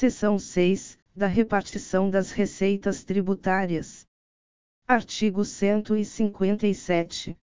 Seção 0.00 0.38
6, 0.38 0.98
da 1.14 1.26
repartição 1.26 2.08
das 2.08 2.32
receitas 2.32 3.04
tributárias. 3.04 4.06
Artigo 4.88 5.44
157. 5.44 7.36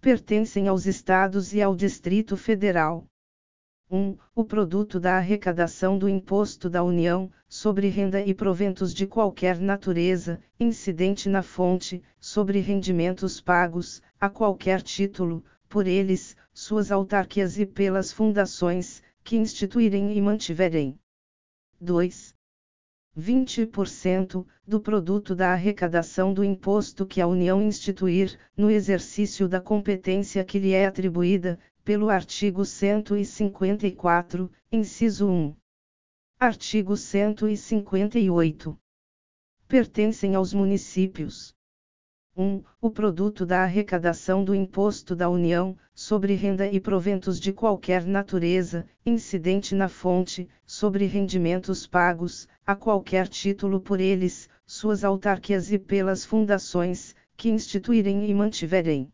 Pertencem 0.00 0.68
aos 0.68 0.86
Estados 0.86 1.52
e 1.52 1.60
ao 1.60 1.74
Distrito 1.74 2.36
Federal. 2.36 3.04
1. 3.90 4.16
O 4.36 4.44
produto 4.44 5.00
da 5.00 5.16
arrecadação 5.16 5.98
do 5.98 6.08
Imposto 6.08 6.70
da 6.70 6.84
União, 6.84 7.28
sobre 7.48 7.88
renda 7.88 8.20
e 8.20 8.32
proventos 8.32 8.94
de 8.94 9.04
qualquer 9.04 9.58
natureza, 9.58 10.40
incidente 10.60 11.28
na 11.28 11.42
fonte, 11.42 12.00
sobre 12.20 12.60
rendimentos 12.60 13.40
pagos, 13.40 14.00
a 14.20 14.30
qualquer 14.30 14.80
título, 14.80 15.44
por 15.68 15.88
eles, 15.88 16.36
suas 16.52 16.92
autarquias 16.92 17.58
e 17.58 17.66
pelas 17.66 18.12
fundações, 18.12 19.02
que 19.24 19.34
instituírem 19.34 20.16
e 20.16 20.22
mantiverem. 20.22 20.96
2. 21.80 22.34
20% 23.16 24.46
do 24.66 24.80
produto 24.80 25.34
da 25.34 25.52
arrecadação 25.52 26.34
do 26.34 26.42
imposto 26.42 27.06
que 27.06 27.20
a 27.20 27.26
União 27.26 27.62
instituir, 27.62 28.38
no 28.56 28.70
exercício 28.70 29.48
da 29.48 29.60
competência 29.60 30.44
que 30.44 30.58
lhe 30.58 30.72
é 30.72 30.86
atribuída, 30.86 31.58
pelo 31.84 32.08
artigo 32.08 32.64
154, 32.64 34.50
inciso 34.72 35.28
1. 35.28 35.54
Artigo 36.40 36.96
158. 36.96 38.78
Pertencem 39.68 40.34
aos 40.34 40.52
municípios. 40.52 41.54
1. 42.36 42.64
O 42.80 42.90
produto 42.90 43.46
da 43.46 43.62
arrecadação 43.62 44.42
do 44.42 44.56
Imposto 44.56 45.14
da 45.14 45.28
União, 45.28 45.76
sobre 45.94 46.34
renda 46.34 46.66
e 46.66 46.80
proventos 46.80 47.38
de 47.38 47.52
qualquer 47.52 48.04
natureza, 48.04 48.84
incidente 49.06 49.72
na 49.72 49.88
fonte, 49.88 50.48
sobre 50.66 51.06
rendimentos 51.06 51.86
pagos, 51.86 52.48
a 52.66 52.74
qualquer 52.74 53.28
título 53.28 53.80
por 53.80 54.00
eles, 54.00 54.48
suas 54.66 55.04
autarquias 55.04 55.70
e 55.70 55.78
pelas 55.78 56.24
fundações, 56.24 57.14
que 57.36 57.50
instituírem 57.50 58.28
e 58.28 58.34
mantiverem. 58.34 59.12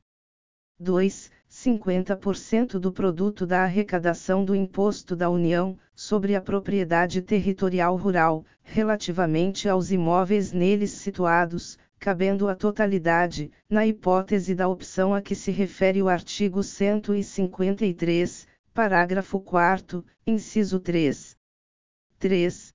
2. 0.78 1.30
50% 1.50 2.78
do 2.78 2.90
produto 2.90 3.44
da 3.44 3.64
arrecadação 3.64 4.44
do 4.44 4.54
Imposto 4.54 5.14
da 5.14 5.28
União, 5.28 5.76
sobre 5.94 6.34
a 6.34 6.40
propriedade 6.40 7.20
territorial 7.20 7.96
rural, 7.96 8.46
relativamente 8.62 9.68
aos 9.68 9.90
imóveis 9.90 10.52
neles 10.52 10.92
situados, 10.92 11.76
cabendo 12.00 12.48
a 12.48 12.54
totalidade, 12.54 13.52
na 13.68 13.86
hipótese 13.86 14.54
da 14.54 14.66
opção 14.66 15.12
a 15.12 15.20
que 15.20 15.34
se 15.34 15.50
refere 15.50 16.02
o 16.02 16.08
artigo 16.08 16.62
153, 16.62 18.48
parágrafo 18.72 19.38
4, 19.38 20.02
inciso 20.26 20.80
3. 20.80 21.36
3. 22.18 22.72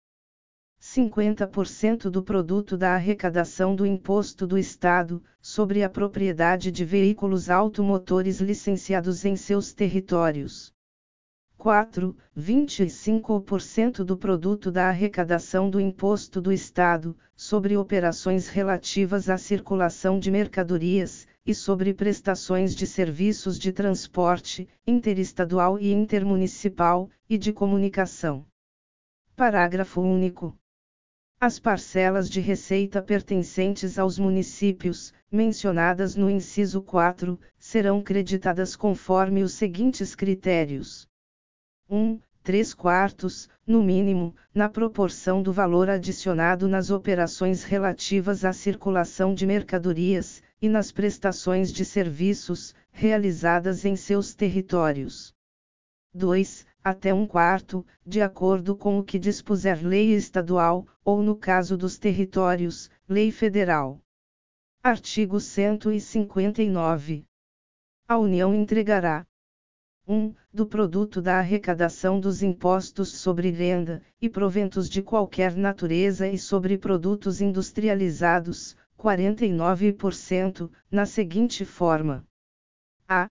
50% 0.79 2.11
do 2.11 2.21
produto 2.21 2.77
da 2.77 2.93
arrecadação 2.93 3.75
do 3.75 3.83
Imposto 3.83 4.45
do 4.45 4.59
Estado, 4.59 5.23
sobre 5.41 5.81
a 5.81 5.89
propriedade 5.89 6.71
de 6.71 6.85
veículos 6.85 7.49
automotores 7.49 8.39
licenciados 8.39 9.25
em 9.25 9.35
seus 9.35 9.73
territórios. 9.73 10.74
4. 11.57 12.15
25% 12.37 14.03
do 14.03 14.15
produto 14.15 14.69
da 14.69 14.89
arrecadação 14.89 15.69
do 15.69 15.79
Imposto 15.79 16.39
do 16.39 16.51
Estado, 16.51 17.17
sobre 17.35 17.75
operações 17.75 18.47
relativas 18.47 19.29
à 19.29 19.37
circulação 19.37 20.19
de 20.19 20.29
mercadorias, 20.29 21.25
e 21.45 21.55
sobre 21.55 21.93
prestações 21.93 22.75
de 22.75 22.85
serviços 22.85 23.57
de 23.57 23.71
transporte, 23.71 24.67
interestadual 24.85 25.79
e 25.79 25.91
intermunicipal, 25.91 27.09
e 27.27 27.37
de 27.37 27.51
comunicação. 27.51 28.45
Parágrafo 29.35 30.01
único. 30.01 30.55
As 31.39 31.57
parcelas 31.57 32.29
de 32.29 32.41
receita 32.41 33.01
pertencentes 33.01 33.97
aos 33.97 34.19
municípios, 34.19 35.13
mencionadas 35.31 36.15
no 36.15 36.29
inciso 36.29 36.81
4, 36.81 37.39
serão 37.57 38.03
creditadas 38.03 38.75
conforme 38.75 39.41
os 39.41 39.53
seguintes 39.53 40.13
critérios 40.13 41.07
1. 41.89 42.19
3 42.43 42.73
quartos, 42.75 43.49
no 43.65 43.83
mínimo, 43.83 44.35
na 44.53 44.69
proporção 44.69 45.41
do 45.41 45.51
valor 45.51 45.89
adicionado 45.89 46.67
nas 46.67 46.91
operações 46.91 47.63
relativas 47.63 48.45
à 48.45 48.53
circulação 48.53 49.33
de 49.33 49.47
mercadorias, 49.47 50.43
e 50.61 50.69
nas 50.69 50.91
prestações 50.91 51.71
de 51.71 51.83
serviços, 51.83 52.75
realizadas 52.91 53.83
em 53.83 53.95
seus 53.95 54.33
territórios. 54.33 55.33
2. 56.13 56.65
Até 56.83 57.13
um 57.13 57.25
quarto, 57.25 57.85
de 58.05 58.21
acordo 58.21 58.75
com 58.75 58.99
o 58.99 59.03
que 59.03 59.17
dispuser 59.17 59.83
lei 59.83 60.13
estadual, 60.13 60.87
ou 61.03 61.23
no 61.23 61.35
caso 61.35 61.75
dos 61.75 61.97
territórios, 61.97 62.91
lei 63.09 63.31
federal. 63.31 63.99
Artigo 64.83 65.39
159. 65.39 67.25
A 68.07 68.17
União 68.19 68.53
entregará, 68.53 69.25
1. 70.07 70.35
Do 70.53 70.67
produto 70.67 71.19
da 71.19 71.39
arrecadação 71.39 72.19
dos 72.19 72.43
impostos 72.43 73.09
sobre 73.09 73.49
renda, 73.49 74.03
e 74.21 74.29
proventos 74.29 74.87
de 74.87 75.01
qualquer 75.01 75.55
natureza 75.55 76.27
e 76.27 76.37
sobre 76.37 76.77
produtos 76.77 77.41
industrializados, 77.41 78.77
49%, 78.99 80.69
na 80.91 81.07
seguinte 81.07 81.65
forma: 81.65 82.23
A. 83.09 83.27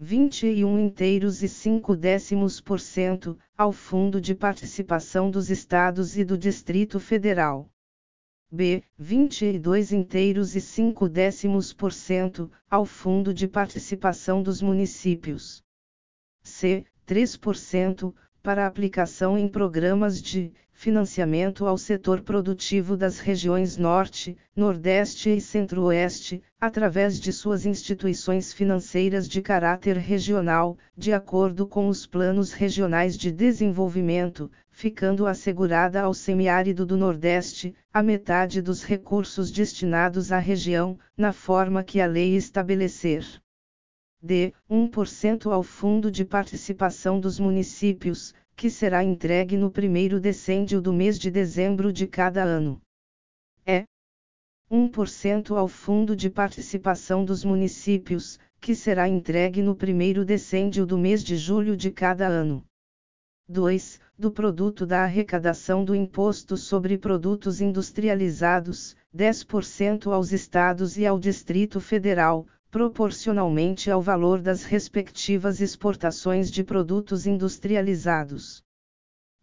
21 0.00 0.78
inteiros 0.78 1.42
e 1.42 1.48
5 1.48 1.94
décimos 1.94 2.58
por 2.58 2.80
cento, 2.80 3.38
ao 3.54 3.70
Fundo 3.70 4.18
de 4.18 4.34
Participação 4.34 5.30
dos 5.30 5.50
Estados 5.50 6.16
e 6.16 6.24
do 6.24 6.38
Distrito 6.38 6.98
Federal. 6.98 7.70
B. 8.50 8.82
22 8.98 9.92
inteiros 9.92 10.56
e 10.56 10.60
5 10.62 11.06
décimos 11.06 11.74
por 11.74 11.92
cento, 11.92 12.50
ao 12.70 12.86
Fundo 12.86 13.34
de 13.34 13.46
Participação 13.46 14.42
dos 14.42 14.62
Municípios 14.62 15.62
c. 16.42 16.84
3%, 17.06 18.14
para 18.42 18.66
aplicação 18.66 19.38
em 19.38 19.46
programas 19.46 20.20
de 20.20 20.52
financiamento 20.72 21.66
ao 21.66 21.78
setor 21.78 22.22
produtivo 22.22 22.96
das 22.96 23.20
regiões 23.20 23.76
Norte, 23.76 24.36
Nordeste 24.56 25.30
e 25.30 25.40
Centro-Oeste, 25.40 26.42
através 26.60 27.20
de 27.20 27.32
suas 27.32 27.64
instituições 27.64 28.52
financeiras 28.52 29.28
de 29.28 29.40
caráter 29.40 29.96
regional, 29.96 30.76
de 30.96 31.12
acordo 31.12 31.68
com 31.68 31.86
os 31.86 32.04
planos 32.04 32.52
regionais 32.52 33.16
de 33.16 33.30
desenvolvimento, 33.30 34.50
ficando 34.70 35.26
assegurada 35.26 36.00
ao 36.00 36.12
semiárido 36.12 36.84
do 36.84 36.96
Nordeste, 36.96 37.74
a 37.92 38.02
metade 38.02 38.60
dos 38.60 38.82
recursos 38.82 39.52
destinados 39.52 40.32
à 40.32 40.38
região, 40.38 40.98
na 41.16 41.32
forma 41.32 41.84
que 41.84 42.00
a 42.00 42.06
lei 42.06 42.34
estabelecer 42.34 43.41
d. 44.24 44.54
1% 44.70 45.50
ao 45.50 45.64
Fundo 45.64 46.08
de 46.08 46.24
Participação 46.24 47.18
dos 47.18 47.40
Municípios, 47.40 48.32
que 48.54 48.70
será 48.70 49.02
entregue 49.02 49.56
no 49.56 49.68
primeiro 49.68 50.20
decêndio 50.20 50.80
do 50.80 50.92
mês 50.92 51.18
de 51.18 51.28
dezembro 51.28 51.92
de 51.92 52.06
cada 52.06 52.40
ano. 52.44 52.80
E. 53.66 53.84
1% 54.70 55.56
ao 55.56 55.66
Fundo 55.66 56.14
de 56.14 56.30
Participação 56.30 57.24
dos 57.24 57.44
Municípios, 57.44 58.38
que 58.60 58.76
será 58.76 59.08
entregue 59.08 59.60
no 59.60 59.74
primeiro 59.74 60.24
decêndio 60.24 60.86
do 60.86 60.96
mês 60.96 61.24
de 61.24 61.36
julho 61.36 61.76
de 61.76 61.90
cada 61.90 62.28
ano. 62.28 62.64
2. 63.48 64.00
Do 64.16 64.30
produto 64.30 64.86
da 64.86 65.02
arrecadação 65.02 65.84
do 65.84 65.96
Imposto 65.96 66.56
sobre 66.56 66.96
Produtos 66.96 67.60
Industrializados, 67.60 68.94
10% 69.12 70.12
aos 70.12 70.30
Estados 70.30 70.96
e 70.96 71.04
ao 71.04 71.18
Distrito 71.18 71.80
Federal, 71.80 72.46
proporcionalmente 72.72 73.90
ao 73.90 74.00
valor 74.00 74.40
das 74.40 74.64
respectivas 74.64 75.60
exportações 75.60 76.50
de 76.50 76.64
produtos 76.64 77.26
industrializados. 77.26 78.64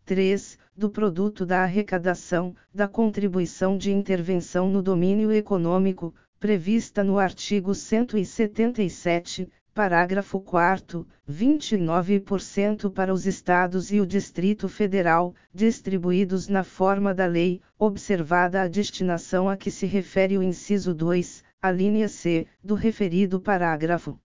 3. 0.03 0.57
Do 0.75 0.89
produto 0.89 1.45
da 1.45 1.61
arrecadação, 1.61 2.55
da 2.73 2.87
contribuição 2.87 3.77
de 3.77 3.91
intervenção 3.91 4.67
no 4.67 4.81
domínio 4.81 5.31
econômico, 5.31 6.11
prevista 6.39 7.03
no 7.03 7.19
artigo 7.19 7.75
177, 7.75 9.47
parágrafo 9.75 10.39
4, 10.39 11.07
29% 11.29 12.91
para 12.91 13.13
os 13.13 13.27
Estados 13.27 13.91
e 13.91 14.01
o 14.01 14.07
Distrito 14.07 14.67
Federal, 14.67 15.35
distribuídos 15.53 16.47
na 16.47 16.63
forma 16.63 17.13
da 17.13 17.27
lei, 17.27 17.61
observada 17.77 18.63
a 18.63 18.67
destinação 18.67 19.47
a 19.47 19.55
que 19.55 19.69
se 19.69 19.85
refere 19.85 20.35
o 20.35 20.41
inciso 20.41 20.95
2, 20.95 21.43
a 21.61 21.71
linha 21.71 22.07
C, 22.07 22.47
do 22.63 22.73
referido 22.73 23.41
parágrafo. 23.41 24.17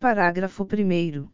Parágrafo 0.00 0.64
1. 0.64 1.30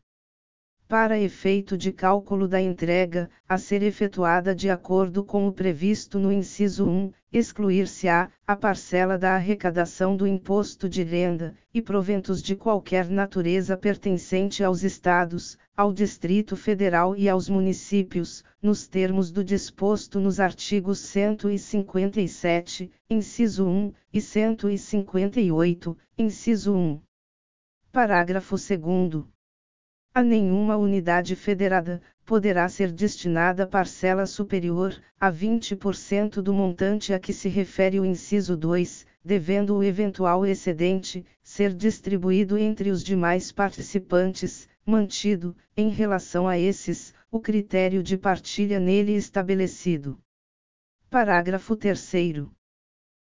Para 0.88 1.18
efeito 1.18 1.76
de 1.76 1.90
cálculo 1.90 2.46
da 2.46 2.60
entrega, 2.60 3.28
a 3.48 3.58
ser 3.58 3.82
efetuada 3.82 4.54
de 4.54 4.70
acordo 4.70 5.24
com 5.24 5.48
o 5.48 5.52
previsto 5.52 6.16
no 6.16 6.30
inciso 6.32 6.88
1, 6.88 7.12
excluir-se-á 7.32 8.30
a 8.46 8.54
parcela 8.54 9.18
da 9.18 9.34
arrecadação 9.34 10.16
do 10.16 10.28
imposto 10.28 10.88
de 10.88 11.02
renda 11.02 11.56
e 11.74 11.82
proventos 11.82 12.40
de 12.40 12.54
qualquer 12.54 13.10
natureza 13.10 13.76
pertencente 13.76 14.62
aos 14.62 14.84
estados, 14.84 15.58
ao 15.76 15.92
Distrito 15.92 16.56
Federal 16.56 17.16
e 17.16 17.28
aos 17.28 17.48
municípios, 17.48 18.44
nos 18.62 18.86
termos 18.86 19.32
do 19.32 19.42
disposto 19.42 20.20
nos 20.20 20.38
artigos 20.38 21.00
157, 21.00 22.92
inciso 23.10 23.66
1 23.66 23.92
e 24.12 24.20
158, 24.20 25.98
inciso 26.16 26.74
1. 26.74 27.00
Parágrafo 27.90 28.54
2 28.54 29.35
a 30.16 30.22
nenhuma 30.22 30.78
unidade 30.78 31.36
federada, 31.36 32.00
poderá 32.24 32.66
ser 32.70 32.90
destinada 32.90 33.66
parcela 33.66 34.24
superior 34.24 34.98
a 35.20 35.30
20% 35.30 36.40
do 36.40 36.54
montante 36.54 37.12
a 37.12 37.20
que 37.20 37.34
se 37.34 37.50
refere 37.50 38.00
o 38.00 38.04
inciso 38.06 38.56
2, 38.56 39.06
devendo 39.22 39.76
o 39.76 39.84
eventual 39.84 40.46
excedente 40.46 41.22
ser 41.42 41.74
distribuído 41.74 42.56
entre 42.56 42.90
os 42.90 43.04
demais 43.04 43.52
participantes, 43.52 44.66
mantido, 44.86 45.54
em 45.76 45.90
relação 45.90 46.48
a 46.48 46.58
esses, 46.58 47.12
o 47.30 47.38
critério 47.38 48.02
de 48.02 48.16
partilha 48.16 48.80
nele 48.80 49.12
estabelecido. 49.12 50.18
Parágrafo 51.10 51.76
3. 51.76 52.46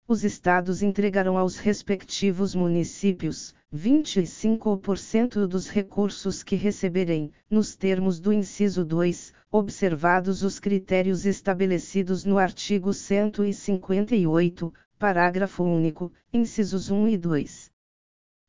Os 0.08 0.24
estados 0.24 0.82
entregarão 0.82 1.38
aos 1.38 1.58
respectivos 1.58 2.56
municípios 2.56 3.54
25% 3.74 5.46
dos 5.46 5.68
recursos 5.68 6.42
que 6.42 6.56
receberem, 6.56 7.32
nos 7.50 7.76
termos 7.76 8.18
do 8.20 8.32
inciso 8.32 8.86
2, 8.86 9.34
observados 9.52 10.42
os 10.42 10.58
critérios 10.58 11.26
estabelecidos 11.26 12.24
no 12.24 12.38
artigo 12.38 12.94
158, 12.94 14.74
parágrafo 14.98 15.64
único, 15.64 16.14
incisos 16.32 16.90
1 16.90 17.08
e 17.10 17.18
2. 17.18 17.72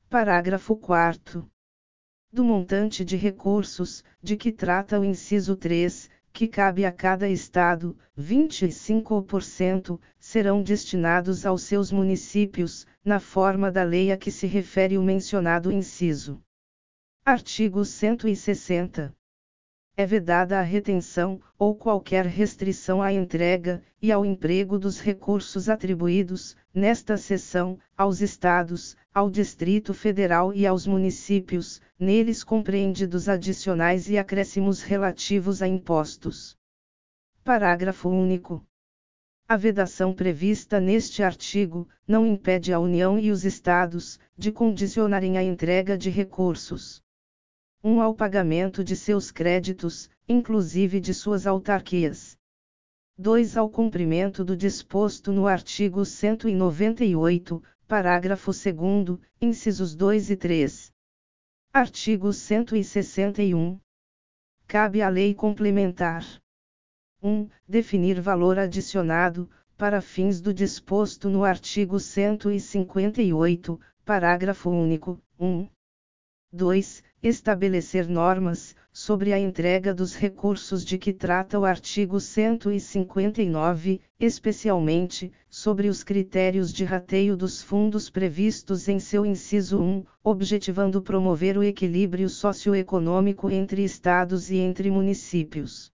Parágrafo 0.08 0.76
4. 0.76 1.50
Do 2.32 2.44
montante 2.44 3.04
de 3.04 3.16
recursos, 3.16 4.04
de 4.22 4.36
que 4.36 4.52
trata 4.52 5.00
o 5.00 5.04
inciso 5.04 5.56
3, 5.56 6.08
que 6.38 6.46
cabe 6.46 6.84
a 6.84 6.92
cada 6.92 7.28
estado, 7.28 7.98
25% 8.16 10.00
serão 10.20 10.62
destinados 10.62 11.44
aos 11.44 11.64
seus 11.64 11.90
municípios, 11.90 12.86
na 13.04 13.18
forma 13.18 13.72
da 13.72 13.82
lei 13.82 14.12
a 14.12 14.16
que 14.16 14.30
se 14.30 14.46
refere 14.46 14.96
o 14.96 15.02
mencionado 15.02 15.72
inciso. 15.72 16.40
Artigo 17.24 17.84
160 17.84 19.12
é 19.98 20.06
vedada 20.06 20.60
a 20.60 20.62
retenção, 20.62 21.40
ou 21.58 21.74
qualquer 21.74 22.24
restrição 22.24 23.02
à 23.02 23.12
entrega, 23.12 23.82
e 24.00 24.12
ao 24.12 24.24
emprego 24.24 24.78
dos 24.78 25.00
recursos 25.00 25.68
atribuídos, 25.68 26.56
nesta 26.72 27.16
seção, 27.16 27.76
aos 27.96 28.20
Estados, 28.20 28.96
ao 29.12 29.28
Distrito 29.28 29.92
Federal 29.92 30.54
e 30.54 30.64
aos 30.64 30.86
municípios, 30.86 31.80
neles 31.98 32.44
compreendidos 32.44 33.28
adicionais 33.28 34.08
e 34.08 34.16
acréscimos 34.16 34.82
relativos 34.82 35.62
a 35.62 35.66
impostos. 35.66 36.56
Parágrafo 37.42 38.08
único. 38.08 38.64
A 39.48 39.56
vedação 39.56 40.14
prevista 40.14 40.78
neste 40.78 41.24
artigo 41.24 41.88
não 42.06 42.24
impede 42.24 42.72
a 42.72 42.78
União 42.78 43.18
e 43.18 43.32
os 43.32 43.44
Estados 43.44 44.16
de 44.36 44.52
condicionarem 44.52 45.36
a 45.36 45.42
entrega 45.42 45.98
de 45.98 46.08
recursos 46.08 47.02
1. 47.82 48.00
Ao 48.00 48.12
pagamento 48.12 48.82
de 48.82 48.96
seus 48.96 49.30
créditos, 49.30 50.10
inclusive 50.28 50.98
de 50.98 51.14
suas 51.14 51.46
autarquias. 51.46 52.36
2. 53.16 53.56
Ao 53.56 53.70
cumprimento 53.70 54.44
do 54.44 54.56
disposto 54.56 55.30
no 55.30 55.46
artigo 55.46 56.04
198, 56.04 57.62
parágrafo 57.86 58.50
2, 58.50 59.20
incisos 59.40 59.94
2 59.94 60.30
e 60.30 60.36
3. 60.36 60.92
Artigo 61.72 62.32
161. 62.32 63.78
Cabe 64.66 65.00
à 65.00 65.08
lei 65.08 65.32
complementar. 65.32 66.24
1. 67.22 67.48
Definir 67.68 68.20
valor 68.20 68.58
adicionado, 68.58 69.48
para 69.76 70.00
fins 70.00 70.40
do 70.40 70.52
disposto 70.52 71.30
no 71.30 71.44
artigo 71.44 72.00
158, 72.00 73.80
parágrafo 74.04 74.68
único. 74.68 75.22
1. 75.38 75.68
2 76.52 77.04
estabelecer 77.22 78.08
normas 78.08 78.76
sobre 78.92 79.32
a 79.32 79.38
entrega 79.38 79.92
dos 79.92 80.14
recursos 80.14 80.84
de 80.84 80.96
que 80.96 81.12
trata 81.12 81.58
o 81.58 81.64
artigo 81.64 82.20
159, 82.20 84.00
especialmente 84.20 85.32
sobre 85.48 85.88
os 85.88 86.04
critérios 86.04 86.72
de 86.72 86.84
rateio 86.84 87.36
dos 87.36 87.60
fundos 87.60 88.08
previstos 88.08 88.88
em 88.88 89.00
seu 89.00 89.26
inciso 89.26 89.80
1, 89.80 90.04
objetivando 90.22 91.02
promover 91.02 91.58
o 91.58 91.62
equilíbrio 91.62 92.28
socioeconômico 92.28 93.50
entre 93.50 93.82
estados 93.82 94.50
e 94.50 94.56
entre 94.58 94.90
municípios. 94.90 95.92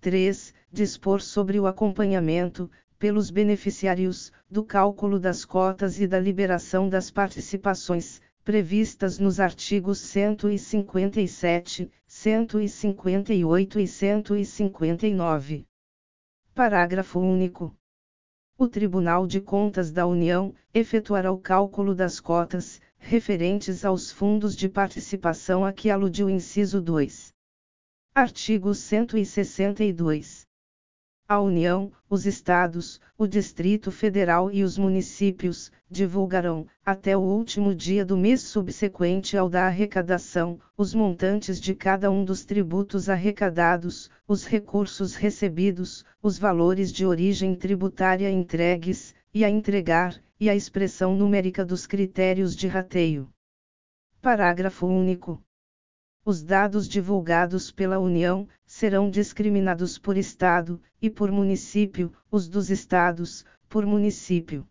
3. 0.00 0.52
Dispor 0.72 1.20
sobre 1.20 1.60
o 1.60 1.66
acompanhamento, 1.66 2.68
pelos 2.98 3.30
beneficiários, 3.30 4.32
do 4.50 4.64
cálculo 4.64 5.18
das 5.18 5.44
cotas 5.44 6.00
e 6.00 6.06
da 6.06 6.18
liberação 6.18 6.88
das 6.88 7.10
participações, 7.10 8.20
previstas 8.44 9.18
nos 9.18 9.38
artigos 9.38 10.00
157, 10.00 11.90
158 12.06 13.80
e 13.80 13.86
159. 13.86 15.66
Parágrafo 16.52 17.20
único. 17.20 17.76
O 18.58 18.66
Tribunal 18.66 19.26
de 19.26 19.40
Contas 19.40 19.92
da 19.92 20.06
União 20.06 20.52
efetuará 20.74 21.30
o 21.30 21.38
cálculo 21.38 21.94
das 21.94 22.18
cotas 22.18 22.80
referentes 22.98 23.84
aos 23.84 24.10
fundos 24.10 24.56
de 24.56 24.68
participação 24.68 25.64
a 25.64 25.72
que 25.72 25.88
aludiu 25.88 26.26
o 26.26 26.30
inciso 26.30 26.80
2. 26.80 27.32
Artigo 28.14 28.74
162. 28.74 30.46
A 31.32 31.40
União, 31.40 31.90
os 32.10 32.26
Estados, 32.26 33.00
o 33.16 33.26
Distrito 33.26 33.90
Federal 33.90 34.50
e 34.50 34.62
os 34.62 34.76
municípios 34.76 35.72
divulgarão, 35.90 36.66
até 36.84 37.16
o 37.16 37.22
último 37.22 37.74
dia 37.74 38.04
do 38.04 38.18
mês 38.18 38.42
subsequente 38.42 39.34
ao 39.34 39.48
da 39.48 39.66
arrecadação, 39.66 40.60
os 40.76 40.92
montantes 40.92 41.58
de 41.58 41.74
cada 41.74 42.10
um 42.10 42.22
dos 42.22 42.44
tributos 42.44 43.08
arrecadados, 43.08 44.10
os 44.28 44.44
recursos 44.44 45.14
recebidos, 45.14 46.04
os 46.22 46.38
valores 46.38 46.92
de 46.92 47.06
origem 47.06 47.54
tributária 47.54 48.30
entregues, 48.30 49.14
e 49.32 49.42
a 49.42 49.48
entregar, 49.48 50.22
e 50.38 50.50
a 50.50 50.54
expressão 50.54 51.16
numérica 51.16 51.64
dos 51.64 51.86
critérios 51.86 52.54
de 52.54 52.68
rateio. 52.68 53.26
Parágrafo 54.20 54.86
único. 54.86 55.42
Os 56.24 56.40
dados 56.40 56.88
divulgados 56.88 57.72
pela 57.72 57.98
União 57.98 58.46
serão 58.64 59.10
discriminados 59.10 59.98
por 59.98 60.16
Estado, 60.16 60.80
e 61.00 61.10
por 61.10 61.32
município, 61.32 62.12
os 62.30 62.48
dos 62.48 62.70
Estados, 62.70 63.44
por 63.68 63.84
município. 63.84 64.64